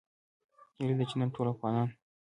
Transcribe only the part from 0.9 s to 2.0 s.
ده چې نن ټول افغانان